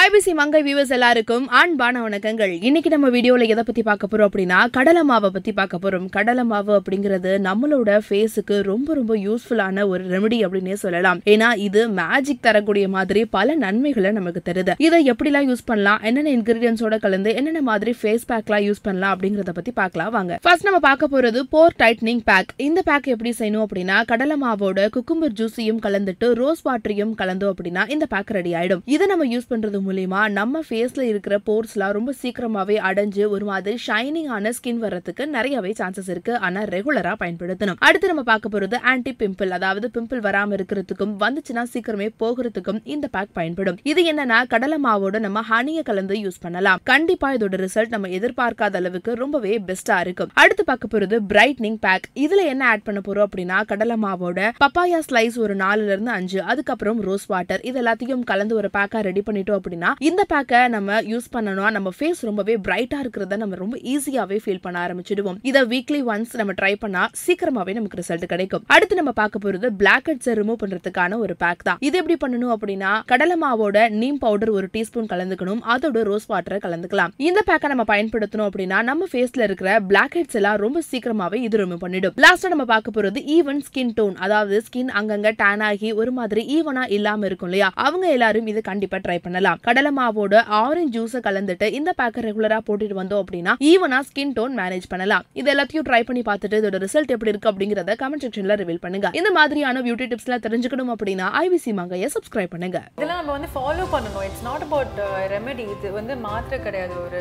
IBC 0.00 0.32
மங்கை 0.38 0.60
viewers 0.66 0.92
எல்லாருக்கும் 0.96 1.46
அன்பான 1.58 2.02
வணக்கங்கள். 2.04 2.52
இன்னைக்கு 2.68 2.90
நம்ம 2.92 3.08
வீடியோவில் 3.14 3.50
எதை 3.52 3.62
பத்தி 3.66 3.82
பார்க்க 3.88 4.08
போறோம் 4.12 4.28
அப்படின்னா 4.28 4.58
கடலை 4.76 5.02
மாவை 5.10 5.28
பத்தி 5.34 5.52
பார்க்க 5.58 5.80
போறோம். 5.82 6.06
கடலை 6.14 6.44
மாவு 6.52 6.72
அப்படிங்கிறது 6.78 7.32
நம்மளோட 7.46 7.98
ஃபேஸுக்கு 8.06 8.58
ரொம்ப 8.68 8.94
ரொம்ப 8.98 9.14
யூஸ்ஃபுல்லான 9.24 9.84
ஒரு 9.92 10.04
ரெமெடி 10.12 10.38
அப்படின்னே 10.46 10.76
சொல்லலாம். 10.84 11.18
ஏன்னா 11.32 11.48
இது 11.66 11.82
மேஜிக் 11.98 12.40
தரக்கூடிய 12.46 12.86
மாதிரி 12.94 13.24
பல 13.36 13.56
நன்மைகளை 13.64 14.12
நமக்கு 14.18 14.42
தருது. 14.48 14.76
இதை 14.86 15.00
எப்படிலாம் 15.12 15.46
யூஸ் 15.50 15.64
பண்ணலாம் 15.70 16.00
என்னென்ன 16.10 16.32
இன்கிரீடியன்ஸோட 16.38 16.98
கலந்து 17.04 17.34
என்னென்ன 17.42 17.62
மாதிரி 17.68 17.94
ஃபேஸ் 18.00 18.24
பேக்லாம் 18.32 18.64
யூஸ் 18.68 18.82
பண்ணலாம் 18.88 19.14
அப்படிங்கறத 19.16 19.54
பத்தி 19.58 19.74
பார்க்கலாம் 19.82 20.10
வாங்க. 20.16 20.40
ஃபர்ஸ்ட் 20.48 20.66
நம்ம 20.68 20.82
பார்க்க 20.88 21.12
போறது 21.16 21.42
போர் 21.56 21.78
டைட்னிங் 21.84 22.24
பேக் 22.30 22.56
இந்த 22.68 22.86
பேக் 22.88 23.12
எப்படி 23.16 23.34
செய்யணும் 23.42 23.66
அப்படின்னா 23.66 23.98
கடலை 24.14 24.38
மாவோட 24.46 24.88
குக்கும்பர் 24.96 25.36
ஜூஸையும் 25.42 25.84
கலந்துட்டு 25.88 26.32
ரோஸ் 26.42 26.64
வாட்டரையும் 26.70 27.14
கலந்தோம் 27.22 27.54
அப்படின்னா 27.54 27.84
இந்த 27.96 28.08
பேக் 28.16 28.34
ரெடி 28.40 28.54
ஆயிடும். 28.62 28.84
இதை 28.96 29.12
நம்ம 29.14 29.30
யூஸ் 29.34 29.48
பண்ணுறது 29.54 29.80
மூலிமா 29.86 30.20
நம்ம 30.38 30.60
ஃபேஸ்ல 30.68 31.00
இருக்கிற 31.00 31.38
போர்ஸ்லாம் 31.48 31.94
ரொம்ப 31.96 32.12
சீக்கிரமாவே 32.22 32.76
அடைஞ்சு 32.88 33.22
ஒரு 33.34 33.44
மாதிரி 33.44 33.76
ஷைனிங் 33.86 34.28
ஆன 34.36 34.52
ஸ்கின் 34.58 34.80
வர்றதுக்கு 34.84 35.26
நிறையவே 35.26 35.72
சான்சஸ் 35.78 36.10
இருக்கு. 36.14 36.38
ஆனா 36.38 36.62
ரெகுலரா 36.62 37.14
பயன்படுத்தணும். 37.22 37.78
அடுத்து 37.78 38.10
நம்ம 38.12 38.22
பார்க்க 38.22 38.52
போறது 38.54 38.78
ஆன்டி 38.92 39.14
பிம்பிள் 39.22 39.50
அதாவது 39.58 39.90
பிம்பிள் 39.94 40.22
வராம 40.28 40.56
இருக்கிறதுக்கும் 40.58 41.14
வந்துச்சுன்னா 41.24 41.64
சீக்கிரமே 41.74 42.08
போகிறதுக்கும் 42.22 42.80
இந்த 42.84 43.08
பேக் 43.16 43.32
பயன்படும். 43.32 43.78
இது 43.92 44.02
என்னன்னா 44.12 44.38
கடலை 44.54 44.78
மாவோட 44.84 45.18
நம்ம 45.18 45.42
ஹனியை 45.50 45.82
கலந்து 45.82 46.14
யூஸ் 46.14 46.40
பண்ணலாம். 46.40 46.80
கண்டிப்பா 46.84 47.34
இதோட 47.34 47.60
ரிசல்ட் 47.64 47.94
நம்ம 47.96 48.08
எதிர்பார்க்காத 48.18 48.76
அளவுக்கு 48.82 49.14
ரொம்பவே 49.14 49.62
பெஸ்டா 49.70 50.00
இருக்கும். 50.00 50.30
அடுத்து 50.34 50.64
பார்க்க 50.64 50.92
போறது 50.94 51.18
பிரைட்னிங் 51.32 51.78
பேக் 51.86 52.08
இதுல 52.24 52.44
என்ன 52.52 52.62
ஆட் 52.66 52.82
பண்ண 52.82 53.00
போறோம் 53.08 53.26
அப்படின்னா 53.28 53.58
கடலை 53.72 53.96
மாவோட 54.02 54.50
பப்பாயா 54.64 55.00
ஸ்லைஸ் 55.08 55.38
ஒரு 55.38 55.56
நாலுல 55.56 55.92
இருந்து 55.94 56.10
அஞ்சு 56.10 56.42
அதுக்கப்புறம் 56.42 57.00
ரோஸ் 57.08 57.26
வாட்டர் 57.26 57.60
இது 57.70 57.78
எல்லாத்தையும் 57.82 58.24
கலந்து 58.30 58.54
ஒரு 58.54 58.68
பேக்கா 58.76 59.00
ரெடி 59.08 59.22
பண்ணிட்டோம் 59.26 59.58
அப்படின்னா 59.58 59.70
அப்படின்னா 59.72 59.90
இந்த 60.08 60.22
பேக்கை 60.32 60.60
நம்ம 60.74 60.96
யூஸ் 61.12 61.28
பண்ணணும் 61.34 61.70
நம்ம 61.76 61.90
ஃபேஸ் 61.98 62.20
ரொம்பவே 62.28 62.54
பிரைட்டா 62.66 62.98
இருக்கிறத 63.02 63.36
நம்ம 63.42 63.58
ரொம்ப 63.62 63.76
ஈஸியாவே 63.92 64.38
ஃபீல் 64.44 64.62
பண்ண 64.64 64.76
ஆரம்பிச்சிடுவோம். 64.86 65.38
இதை 65.50 65.60
வீக்லி 65.72 66.00
ஒன்ஸ் 66.12 66.32
நம்ம 66.40 66.52
ட்ரை 66.60 66.72
பண்ணா 66.82 67.02
சீக்கிரமாவே 67.22 67.72
நமக்கு 67.78 67.98
ரிசல்ட் 68.00 68.26
கிடைக்கும். 68.32 68.64
அடுத்து 68.74 68.98
நம்ம 69.00 69.12
பார்க்க 69.20 69.42
போறது 69.44 69.68
பிளாக் 69.80 70.08
ஹெட்ஸை 70.10 70.34
ரிமூவ் 70.40 70.58
பண்றதுக்கான 70.62 71.18
ஒரு 71.24 71.36
பேக் 71.42 71.64
தான். 71.68 71.78
இது 71.88 71.98
எப்படி 72.00 72.16
பண்ணணும் 72.24 72.52
அப்படின்னா 72.56 72.90
கடலை 73.12 73.36
மாவோட 73.44 73.78
நீம் 74.00 74.18
பவுடர் 74.24 74.52
ஒரு 74.58 74.68
டீஸ்பூன் 74.74 75.08
கலந்துக்கணும். 75.14 75.62
அதோட 75.74 76.02
ரோஸ் 76.10 76.28
வாட்டரை 76.32 76.58
கலந்துக்கலாம். 76.66 77.14
இந்த 77.28 77.42
பேக்கை 77.50 77.70
நம்ம 77.74 77.86
பயன்படுத்தணும் 77.92 78.48
அப்படின்னா 78.50 78.80
நம்ம 78.90 79.08
ஃபேஸ்ல 79.12 79.48
இருக்கிற 79.48 79.70
பிளாக் 79.92 80.16
ஹெட்ஸ் 80.18 80.38
எல்லாம் 80.40 80.60
ரொம்ப 80.64 80.82
சீக்கிரமாவே 80.90 81.40
இது 81.46 81.62
ரிமூவ் 81.62 81.82
பண்ணிடும். 81.86 82.16
லாஸ்டா 82.26 82.52
நம்ம 82.54 82.66
பார்க்க 82.74 82.96
போறது 82.98 83.20
ஈவன் 83.38 83.62
ஸ்கின் 83.68 83.94
டோன் 84.00 84.16
அதாவது 84.26 84.56
ஸ்கின் 84.68 84.92
அங்கங்க 85.00 85.30
டேன் 85.42 85.64
ஆகி 85.70 85.90
ஒரு 86.02 86.12
மாதிரி 86.20 86.42
ஈவனா 86.58 86.84
இல்லாம 86.98 87.26
இருக்கும் 87.30 87.48
இல்லையா? 87.50 87.70
அவங்க 87.86 88.06
எல்லாரும் 88.16 88.48
இது 88.52 88.60
கண்டிப்பா 88.70 88.98
ட்ரை 89.04 89.16
பண்ணலாம். 89.24 89.58
கடலை 89.66 89.90
மாவோட 89.98 90.36
ஆரஞ்சு 90.60 90.92
ஜூஸை 90.94 91.20
கலந்துட்டு 91.26 91.66
இந்த 91.78 91.90
பேக்கை 91.98 92.20
ரெகுலரா 92.26 92.56
போட்டுட்டு 92.68 92.96
வந்தோம் 93.00 93.20
அப்படின்னா 93.24 93.52
ஈவனா 93.68 93.98
ஸ்கின் 94.08 94.32
டோன் 94.38 94.54
மேனேஜ் 94.60 94.86
பண்ணலாம். 94.92 95.24
இது 95.40 95.48
எல்லாத்தையும் 95.54 95.86
ட்ரை 95.88 96.00
பண்ணி 96.08 96.22
பார்த்துட்டு 96.28 96.58
இதோட 96.60 96.78
ரிசல்ட் 96.84 97.12
எப்படி 97.14 97.32
இருக்கு 97.32 97.50
அப்படிங்கறத 97.50 97.94
கமெண்ட் 98.02 98.24
செக்ஷன்ல 98.24 98.56
ரிவீல் 98.62 98.80
பண்ணுங்க. 98.84 99.10
இந்த 99.18 99.30
மாதிரியான 99.38 99.82
பியூட்டி 99.86 100.08
டிப்ஸ்லாம் 100.12 100.44
தெரிஞ்சுக்கணும் 100.46 100.92
அப்படின்னா 100.94 101.28
ஐவிசி 101.42 101.74
மங்கைய 101.80 102.08
சப்ஸ்கிரைப் 102.16 102.52
பண்ணுங்க. 102.54 102.80
இதெல்லாம் 102.98 103.20
நம்ம 103.20 103.32
வந்து 103.36 103.50
ஃபாலோ 103.54 103.86
பண்ணணும். 103.94 104.24
இட்ஸ் 104.28 104.44
நாட் 104.48 104.64
அபவுட் 104.68 104.98
ரெமெடி 105.34 105.66
இது 105.76 105.92
வந்து 105.98 106.16
மாத்திரை 106.26 106.58
கிடையாது. 106.66 106.96
ஒரு 107.04 107.20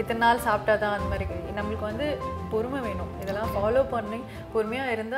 இத்தனை 0.00 0.20
நாள் 0.26 0.44
சாப்பிட்டா 0.48 0.76
தான் 0.84 0.94
அந்த 0.98 1.08
மாதிரி. 1.12 1.26
நம்மளுக்கு 1.60 1.86
வந்து 1.90 2.08
பொறுமை 2.52 2.80
வேணும். 2.88 3.10
இதெல்லாம் 3.22 3.50
ஃபாலோ 3.54 3.80
பண்ணி 3.94 4.20
பொறுமையாக 4.52 4.92
இருந்தால் 4.92 5.06